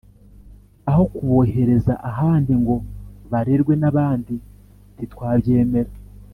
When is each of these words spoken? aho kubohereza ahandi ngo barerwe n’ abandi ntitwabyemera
aho 0.89 1.03
kubohereza 1.15 1.93
ahandi 2.09 2.51
ngo 2.61 2.75
barerwe 3.31 3.73
n’ 3.81 3.83
abandi 3.91 4.33
ntitwabyemera 4.95 5.93